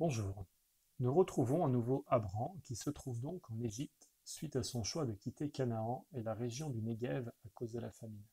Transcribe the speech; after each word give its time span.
Bonjour. 0.00 0.44
Nous 0.98 1.14
retrouvons 1.14 1.64
à 1.64 1.68
nouveau 1.68 2.04
Abram 2.08 2.50
qui 2.64 2.74
se 2.74 2.90
trouve 2.90 3.20
donc 3.20 3.48
en 3.52 3.60
Égypte 3.60 4.10
suite 4.24 4.56
à 4.56 4.64
son 4.64 4.82
choix 4.82 5.06
de 5.06 5.12
quitter 5.12 5.50
Canaan 5.50 6.04
et 6.14 6.22
la 6.24 6.34
région 6.34 6.68
du 6.68 6.82
Negev 6.82 7.28
à 7.28 7.48
cause 7.54 7.70
de 7.70 7.78
la 7.78 7.92
famine. 7.92 8.26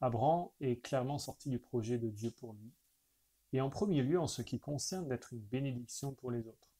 Abram 0.00 0.48
est 0.60 0.80
clairement 0.80 1.20
sorti 1.20 1.50
du 1.50 1.60
projet 1.60 1.98
de 1.98 2.08
Dieu 2.08 2.32
pour 2.32 2.54
lui, 2.54 2.72
et 3.52 3.60
en 3.60 3.70
premier 3.70 4.02
lieu 4.02 4.18
en 4.18 4.26
ce 4.26 4.42
qui 4.42 4.58
concerne 4.58 5.06
d'être 5.06 5.32
une 5.32 5.38
bénédiction 5.38 6.14
pour 6.14 6.32
les 6.32 6.48
autres. 6.48 6.72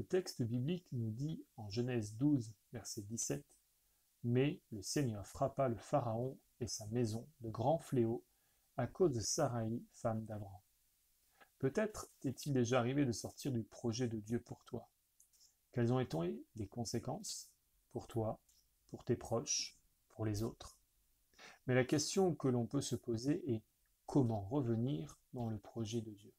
Le 0.00 0.04
texte 0.04 0.42
biblique 0.42 0.88
nous 0.90 1.12
dit 1.12 1.44
en 1.56 1.70
Genèse 1.70 2.16
12, 2.16 2.52
verset 2.72 3.02
17, 3.02 3.46
Mais 4.24 4.60
le 4.72 4.82
Seigneur 4.82 5.24
frappa 5.28 5.68
le 5.68 5.76
Pharaon 5.76 6.36
et 6.58 6.66
sa 6.66 6.88
maison 6.88 7.28
de 7.40 7.50
grands 7.50 7.78
fléaux 7.78 8.24
à 8.76 8.88
cause 8.88 9.12
de 9.12 9.20
Sarai, 9.20 9.80
femme 9.92 10.24
d'Abram. 10.24 10.60
Peut-être 11.62 12.10
t'est-il 12.18 12.52
déjà 12.52 12.80
arrivé 12.80 13.04
de 13.04 13.12
sortir 13.12 13.52
du 13.52 13.62
projet 13.62 14.08
de 14.08 14.18
Dieu 14.18 14.40
pour 14.40 14.64
toi. 14.64 14.88
Quelles 15.70 15.92
ont 15.92 16.00
été 16.00 16.44
les 16.56 16.66
conséquences 16.66 17.52
pour 17.92 18.08
toi, 18.08 18.40
pour 18.90 19.04
tes 19.04 19.14
proches, 19.14 19.78
pour 20.08 20.26
les 20.26 20.42
autres? 20.42 20.76
Mais 21.68 21.76
la 21.76 21.84
question 21.84 22.34
que 22.34 22.48
l'on 22.48 22.66
peut 22.66 22.80
se 22.80 22.96
poser 22.96 23.48
est 23.48 23.62
comment 24.06 24.40
revenir 24.40 25.20
dans 25.34 25.48
le 25.48 25.56
projet 25.56 26.00
de 26.00 26.10
Dieu? 26.10 26.32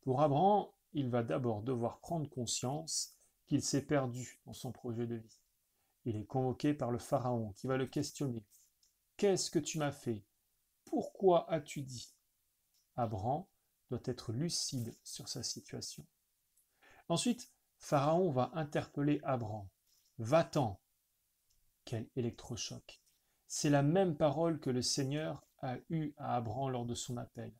Pour 0.00 0.20
Abraham, 0.20 0.66
il 0.94 1.10
va 1.10 1.22
d'abord 1.22 1.62
devoir 1.62 2.00
prendre 2.00 2.28
conscience 2.28 3.14
qu'il 3.46 3.62
s'est 3.62 3.86
perdu 3.86 4.40
dans 4.46 4.52
son 4.52 4.72
projet 4.72 5.06
de 5.06 5.14
vie. 5.14 5.38
Il 6.06 6.16
est 6.16 6.26
convoqué 6.26 6.74
par 6.74 6.90
le 6.90 6.98
Pharaon 6.98 7.52
qui 7.52 7.68
va 7.68 7.76
le 7.76 7.86
questionner. 7.86 8.42
Qu'est-ce 9.16 9.52
que 9.52 9.60
tu 9.60 9.78
m'as 9.78 9.92
fait? 9.92 10.24
Pourquoi 10.86 11.48
as-tu 11.52 11.82
dit? 11.82 12.12
Abraham 12.96 13.44
doit 13.90 14.02
être 14.04 14.32
lucide 14.32 14.96
sur 15.02 15.28
sa 15.28 15.42
situation. 15.42 16.06
Ensuite, 17.08 17.52
Pharaon 17.78 18.30
va 18.30 18.50
interpeller 18.54 19.20
Abraham. 19.22 19.68
Va-t'en 20.18 20.80
Quel 21.84 22.08
électrochoc 22.16 23.02
C'est 23.46 23.70
la 23.70 23.82
même 23.82 24.16
parole 24.16 24.60
que 24.60 24.70
le 24.70 24.82
Seigneur 24.82 25.46
a 25.62 25.76
eue 25.90 26.12
à 26.18 26.36
Abraham 26.36 26.70
lors 26.70 26.86
de 26.86 26.94
son 26.94 27.16
appel. 27.16 27.54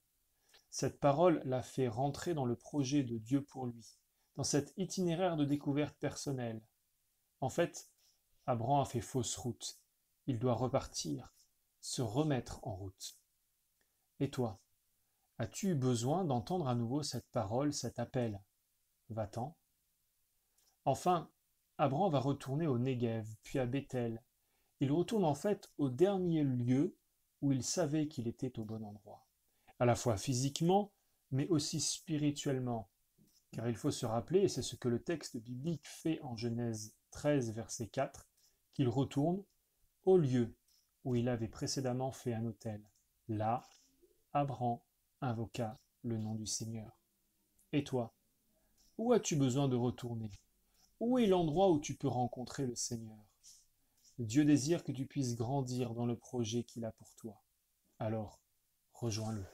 Cette 0.70 1.00
parole 1.00 1.40
l'a 1.44 1.62
fait 1.62 1.88
rentrer 1.88 2.34
dans 2.34 2.44
le 2.44 2.56
projet 2.56 3.02
de 3.02 3.16
Dieu 3.16 3.42
pour 3.42 3.66
lui, 3.66 3.96
dans 4.36 4.44
cet 4.44 4.74
itinéraire 4.76 5.36
de 5.36 5.44
découverte 5.44 5.96
personnelle. 5.98 6.62
En 7.40 7.48
fait, 7.48 7.90
Abraham 8.46 8.82
a 8.82 8.84
fait 8.84 9.00
fausse 9.00 9.36
route. 9.36 9.80
Il 10.26 10.38
doit 10.38 10.54
repartir, 10.54 11.32
se 11.80 12.02
remettre 12.02 12.66
en 12.66 12.74
route. 12.74 13.18
Et 14.20 14.30
toi? 14.30 14.60
As-tu 15.38 15.76
besoin 15.76 16.24
d'entendre 16.24 16.66
à 16.66 16.74
nouveau 16.74 17.04
cette 17.04 17.28
parole, 17.30 17.72
cet 17.72 18.00
appel? 18.00 18.42
Va-t'en. 19.08 19.56
Enfin, 20.84 21.30
Abraham 21.78 22.10
va 22.10 22.18
retourner 22.18 22.66
au 22.66 22.76
Negev, 22.76 23.24
puis 23.44 23.60
à 23.60 23.66
Bethel. 23.66 24.20
Il 24.80 24.90
retourne 24.90 25.24
en 25.24 25.34
fait 25.34 25.70
au 25.78 25.90
dernier 25.90 26.42
lieu 26.42 26.96
où 27.40 27.52
il 27.52 27.62
savait 27.62 28.08
qu'il 28.08 28.26
était 28.26 28.58
au 28.58 28.64
bon 28.64 28.84
endroit, 28.84 29.26
à 29.78 29.84
la 29.84 29.94
fois 29.94 30.16
physiquement, 30.16 30.92
mais 31.30 31.46
aussi 31.48 31.80
spirituellement. 31.80 32.90
Car 33.52 33.68
il 33.68 33.76
faut 33.76 33.92
se 33.92 34.06
rappeler, 34.06 34.40
et 34.40 34.48
c'est 34.48 34.62
ce 34.62 34.74
que 34.74 34.88
le 34.88 35.02
texte 35.02 35.36
biblique 35.36 35.86
fait 35.86 36.20
en 36.22 36.36
Genèse 36.36 36.94
13, 37.12 37.52
verset 37.52 37.86
4, 37.86 38.26
qu'il 38.74 38.88
retourne 38.88 39.44
au 40.04 40.16
lieu 40.16 40.56
où 41.04 41.14
il 41.14 41.28
avait 41.28 41.48
précédemment 41.48 42.10
fait 42.10 42.34
un 42.34 42.44
autel. 42.44 42.82
Là, 43.28 43.62
Abraham 44.32 44.78
invoqua 45.20 45.78
le 46.02 46.18
nom 46.18 46.34
du 46.34 46.46
Seigneur. 46.46 46.98
Et 47.72 47.84
toi, 47.84 48.14
où 48.96 49.12
as-tu 49.12 49.36
besoin 49.36 49.68
de 49.68 49.76
retourner? 49.76 50.30
Où 51.00 51.18
est 51.18 51.26
l'endroit 51.26 51.70
où 51.70 51.78
tu 51.78 51.94
peux 51.94 52.08
rencontrer 52.08 52.66
le 52.66 52.74
Seigneur? 52.74 53.18
Dieu 54.18 54.44
désire 54.44 54.82
que 54.82 54.92
tu 54.92 55.06
puisses 55.06 55.36
grandir 55.36 55.94
dans 55.94 56.06
le 56.06 56.16
projet 56.16 56.64
qu'il 56.64 56.84
a 56.84 56.92
pour 56.92 57.14
toi. 57.14 57.40
Alors, 58.00 58.40
rejoins-le. 58.92 59.44